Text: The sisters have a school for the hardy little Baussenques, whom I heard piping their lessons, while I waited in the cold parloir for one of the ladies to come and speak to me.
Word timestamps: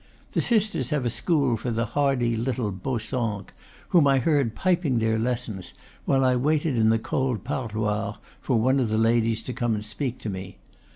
The 0.31 0.41
sisters 0.41 0.89
have 0.89 1.05
a 1.05 1.11
school 1.11 1.55
for 1.57 1.69
the 1.69 1.85
hardy 1.85 2.35
little 2.35 2.71
Baussenques, 2.71 3.53
whom 3.89 4.07
I 4.07 4.17
heard 4.17 4.55
piping 4.55 4.97
their 4.97 5.19
lessons, 5.19 5.75
while 6.05 6.25
I 6.25 6.35
waited 6.37 6.75
in 6.75 6.89
the 6.89 6.97
cold 6.97 7.43
parloir 7.43 8.17
for 8.41 8.57
one 8.59 8.79
of 8.79 8.89
the 8.89 8.97
ladies 8.97 9.43
to 9.43 9.53
come 9.53 9.75
and 9.75 9.85
speak 9.85 10.17
to 10.21 10.29
me. 10.31 10.57